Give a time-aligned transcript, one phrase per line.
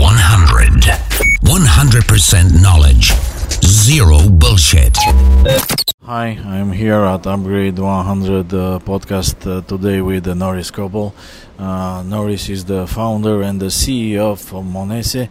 [0.00, 0.80] 100.
[1.44, 3.12] 100% knowledge.
[3.62, 4.96] Zero bullshit.
[6.04, 11.12] Hi, I'm here at Upgrade 100 uh, podcast uh, today with uh, Norris Koppel.
[11.58, 15.28] Uh, Norris is the founder and the CEO of Monese,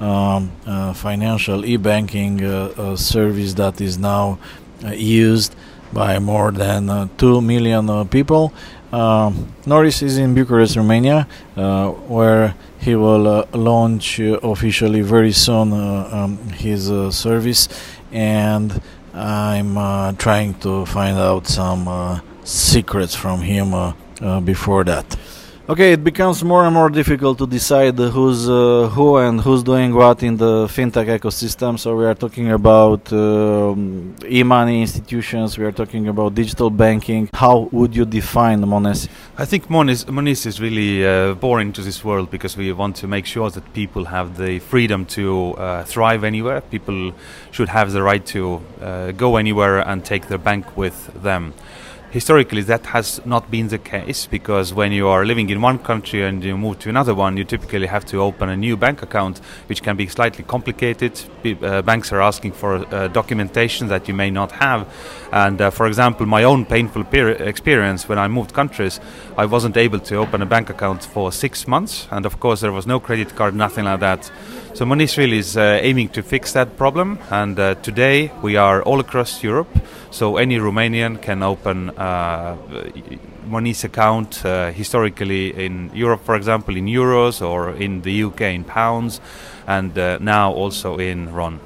[0.00, 0.50] um,
[0.94, 4.38] financial e-banking uh, uh, service that is now
[4.84, 5.56] uh, used
[5.94, 8.52] by more than uh, 2 million people.
[8.92, 15.72] Um, Norris is in Bucharest, Romania, where he will uh, launch uh, officially very soon
[15.72, 17.68] uh, um, his uh, service,
[18.10, 18.80] and
[19.12, 23.94] I'm uh, trying to find out some secrets from him
[24.44, 25.16] before that.
[25.70, 29.94] Okay, it becomes more and more difficult to decide who's uh, who and who's doing
[29.94, 31.78] what in the fintech ecosystem.
[31.78, 35.56] So we are talking about um, e-money institutions.
[35.56, 37.30] We are talking about digital banking.
[37.32, 39.08] How would you define Monese?
[39.38, 43.24] I think Monese is really uh, boring to this world because we want to make
[43.24, 46.62] sure that people have the freedom to uh, thrive anywhere.
[46.62, 47.12] People
[47.52, 51.54] should have the right to uh, go anywhere and take their bank with them.
[52.10, 56.24] Historically, that has not been the case because when you are living in one country
[56.24, 59.38] and you move to another one, you typically have to open a new bank account,
[59.68, 61.12] which can be slightly complicated.
[61.62, 64.92] Uh, banks are asking for uh, documentation that you may not have.
[65.30, 68.98] And uh, for example, my own painful peri- experience when I moved countries,
[69.38, 72.08] I wasn't able to open a bank account for six months.
[72.10, 74.28] And of course, there was no credit card, nothing like that.
[74.74, 77.20] So Monese really is uh, aiming to fix that problem.
[77.30, 79.68] And uh, today we are all across Europe.
[80.10, 82.56] So any Romanian can open uh,
[83.46, 88.64] Monese account uh, historically in Europe, for example, in euros or in the UK in
[88.64, 89.20] pounds,
[89.66, 91.60] and uh, now also in RON.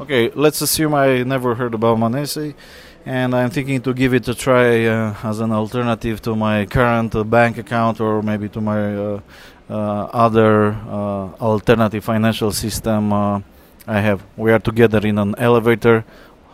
[0.00, 2.54] Okay, let's assume I never heard about Monese,
[3.04, 7.14] and I'm thinking to give it a try uh, as an alternative to my current
[7.14, 9.20] uh, bank account or maybe to my uh,
[9.68, 10.74] other
[11.40, 14.24] alternative financial system I have.
[14.36, 16.04] We are together in an elevator.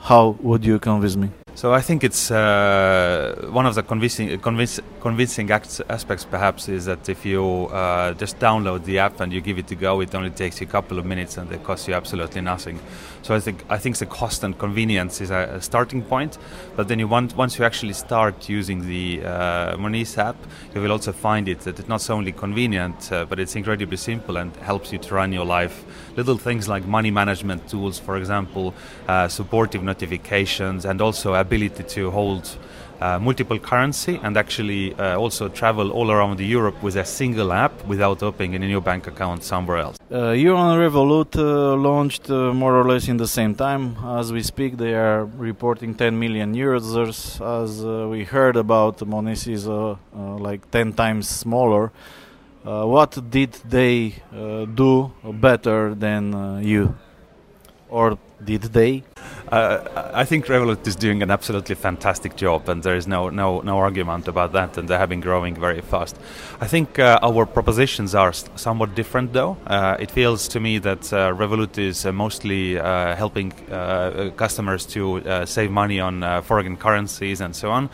[0.01, 1.31] How would you convince me?
[1.61, 7.07] So I think it's uh, one of the convincing, convince, convincing aspects, perhaps, is that
[7.07, 10.31] if you uh, just download the app and you give it to go, it only
[10.31, 12.81] takes you a couple of minutes and it costs you absolutely nothing.
[13.21, 16.39] So I think I think the cost and convenience is a, a starting point,
[16.77, 20.37] but then you want once you actually start using the uh, Monese app,
[20.75, 24.39] you will also find it that it's not only convenient, uh, but it's incredibly simple
[24.39, 25.85] and helps you to run your life.
[26.17, 28.73] Little things like money management tools, for example,
[29.07, 32.45] uh, supportive notifications, and also ability to hold
[33.01, 37.73] uh, multiple currency and actually uh, also travel all around Europe with a single app
[37.87, 39.97] without opening a new bank account somewhere else.
[40.13, 43.97] Uh, you and Revolut uh, launched uh, more or less in the same time.
[44.05, 47.41] As we speak, they are reporting 10 million users.
[47.41, 51.91] As uh, we heard about, Monese is uh, like 10 times smaller.
[52.63, 54.15] What did they
[54.75, 56.95] do better than you?
[57.91, 59.03] Or did they?
[59.51, 63.61] Uh, I think Revolut is doing an absolutely fantastic job, and there is no no
[63.61, 64.79] no argument about that.
[64.79, 66.17] And they have been growing very fast.
[66.61, 69.57] I think uh, our propositions are somewhat different, though.
[69.67, 73.51] Uh, it feels to me that uh, Revolut is uh, mostly uh, helping
[74.37, 77.91] customers to save money on foreign currencies and so on.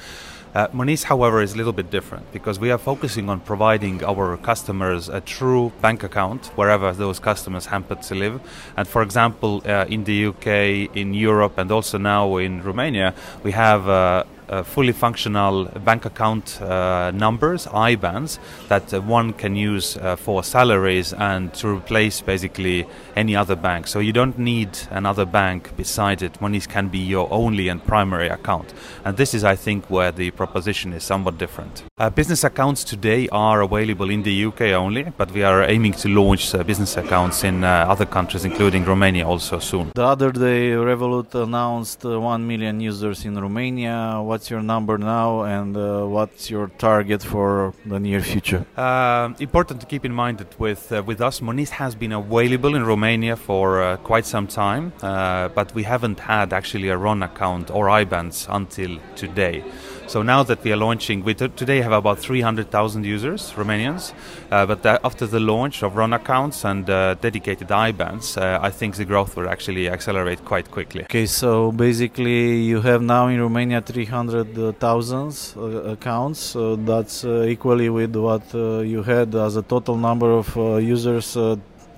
[0.57, 4.39] Uh, Monese, however, is a little bit different because we are focusing on providing our
[4.39, 8.41] customers a true bank account wherever those customers happen to live.
[8.75, 13.13] And for example, uh, in the UK, in Europe, and also now in Romania,
[13.43, 19.57] we have uh, uh, fully functional bank account uh, numbers, IBANs, that uh, one can
[19.57, 22.87] use uh, for salaries and to replace basically
[23.17, 23.87] any other bank.
[23.87, 26.41] So you don't need another bank beside it.
[26.41, 28.73] Monese can be your only and primary account.
[29.05, 31.85] And this is, I think, where the proposition is somewhat different.
[31.99, 36.09] Uh, business accounts today are available in the UK only, but we are aiming to
[36.09, 39.93] launch uh, business accounts in other countries, including Romania, also soon.
[39.95, 45.45] The other day, Revolut announced uh, 1 million users in Romania what's your number now
[45.45, 48.67] and uh, what's your target for the near future?
[48.77, 52.75] Uh, important to keep in mind that with uh, with us, Monese has been available
[52.79, 57.23] in Romania for uh, quite some time, uh, but we haven't had actually a RON
[57.23, 59.65] account or IBANs until today.
[60.09, 64.15] So now that we are launching, we t- today have about 300,000 users, Romanians.
[64.53, 68.71] Uh, but uh, after the launch of RON accounts and uh, dedicated IBANs, uh, I
[68.71, 71.03] think the growth will actually accelerate quite quickly.
[71.03, 76.57] Okay, so basically you have now in Romania 300 500,000 uh, accounts.
[76.57, 81.37] Uh, that's uh, equally with what you had as a total number of users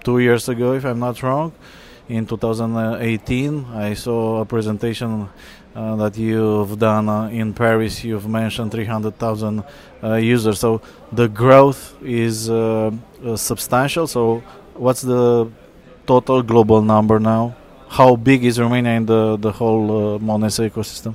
[0.04, 1.52] two years ago, if I'm not wrong.
[2.08, 5.28] In 2018, I saw a presentation
[5.76, 8.02] uh, that you've done uh, in Paris.
[8.02, 9.62] You've mentioned 300,000
[10.02, 10.58] uh, users.
[10.58, 10.80] So
[11.12, 12.46] the growth is
[13.36, 14.06] substantial.
[14.06, 14.42] So
[14.74, 15.50] what's the
[16.06, 17.54] total global number now?
[17.88, 21.14] How big is Romania in the, the whole uh, ecosystem?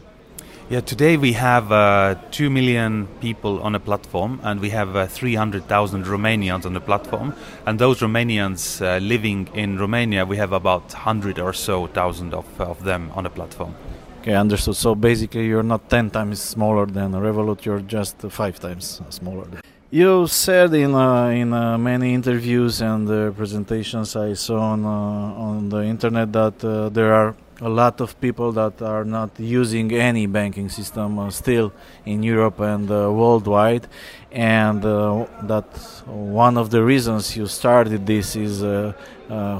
[0.70, 5.08] Yeah, today we have uh, 2 million people on a platform and we have uh,
[5.08, 7.36] 300,000 Romanians on the platform.
[7.66, 12.46] And those Romanians uh, living in Romania, we have about 100 or so thousand of,
[12.62, 13.76] of them on the platform.
[14.22, 14.78] Okay, understood.
[14.78, 19.48] So basically, you're not 10 times smaller than Revolut, you're just 5 times smaller.
[19.92, 24.90] You said in uh, in uh, many interviews and uh, presentations I saw on uh,
[24.90, 29.92] on the internet that uh, there are a lot of people that are not using
[29.94, 31.72] any banking system uh, still
[32.06, 33.88] in Europe and worldwide,
[34.32, 35.68] and that
[36.06, 38.62] one of the reasons you started this is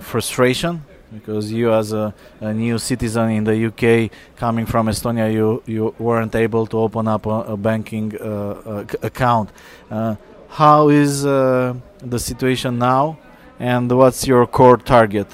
[0.02, 0.84] frustration
[1.14, 5.94] because you as a, a, new citizen in the UK coming from Estonia you you
[6.00, 9.50] weren't able to open up a, a banking uh, account.
[9.90, 10.16] Uh,
[10.50, 13.18] how is uh, the situation now?
[13.60, 15.28] And what's your core target?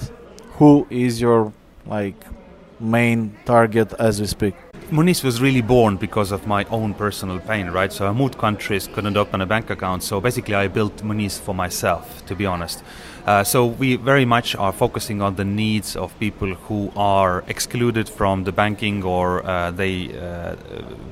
[0.58, 1.52] Who is your
[1.86, 2.16] like
[2.80, 4.56] main target as we speak
[4.92, 7.94] Monese was really born because of my own personal pain, right?
[7.94, 10.02] So I moved countries, couldn't open a bank account.
[10.02, 12.84] So basically, I built Monese for myself, to be honest.
[13.30, 18.10] Uh, so we very much are focusing on the needs of people who are excluded
[18.10, 20.56] from the banking, or uh, they uh,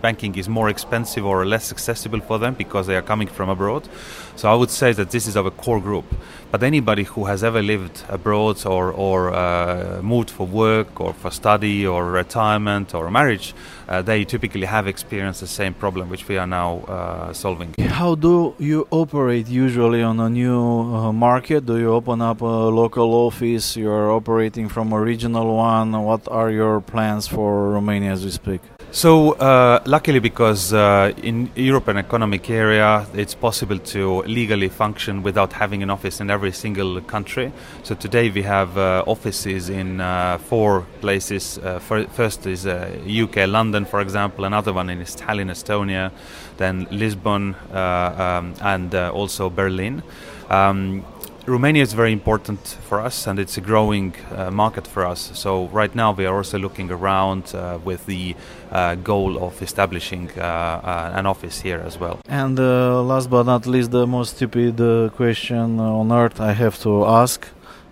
[0.01, 3.87] banking is more expensive or less accessible for them because they are coming from abroad.
[4.35, 6.05] So I would say that this is our core group.
[6.49, 11.29] But anybody who has ever lived abroad or or uh, moved for work or for
[11.29, 13.53] study or retirement or marriage,
[13.87, 17.75] uh, they typically have experienced the same problem which we are now solving.
[17.89, 21.65] How do you operate usually on a new market?
[21.65, 23.75] Do you open up a local office?
[23.75, 25.91] You're operating from a regional one.
[25.91, 28.61] What are your plans for Romania as we speak?
[28.91, 35.51] So, uh, luckily, because uh, in European Economic Area, it's possible to legally function without
[35.51, 37.51] having an office in every single country.
[37.83, 41.57] So today we have uh, offices in uh, four places.
[41.57, 44.45] Uh, first is UK, uh, London, for example.
[44.45, 46.11] Another one in Tallinn, Estonia.
[46.55, 50.01] Then Lisbon um, and also Berlin.
[50.49, 51.03] Um,
[51.47, 52.59] Romania is very important
[52.89, 55.31] for us and it's a growing uh, market for us.
[55.33, 58.35] So, right now, we are also looking around uh, with the
[58.69, 62.19] uh, goal of establishing uh, uh, an office here as well.
[62.27, 64.75] And uh, last but not least, the most stupid
[65.15, 67.47] question on earth I have to ask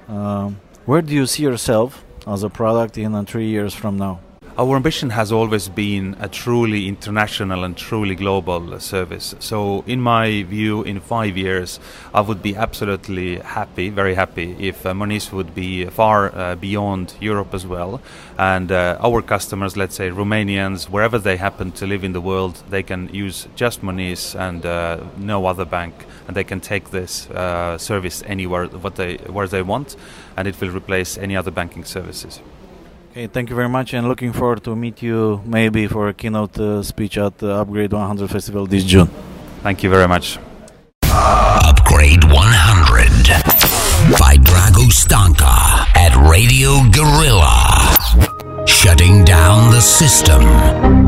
[0.10, 4.20] um, Where do you see yourself as a product in three years from now?
[4.58, 9.36] Our ambition has always been a truly international and truly global service.
[9.40, 11.78] So, in my view, in five years,
[12.14, 17.16] I would be absolutely happy, very happy, if uh, Monese would be far uh, beyond
[17.20, 18.00] Europe as well.
[18.38, 22.64] And uh, our customers, let's say Romanians, wherever they happen to live in the world,
[22.70, 25.94] they can use just Monese and uh, no other bank,
[26.30, 29.98] and they can take this uh, service anywhere what they where they want,
[30.38, 32.40] and it will replace any other banking services.
[33.16, 36.60] Okay, thank you very much, and looking forward to meet you maybe for a keynote
[36.60, 39.08] uh, speech at the Upgrade 100 Festival this June.
[39.64, 40.38] Thank you very much.
[41.04, 47.96] Upgrade 100 by Dragos Stanca at Radio Guerrilla.
[48.68, 51.05] Shutting down the system.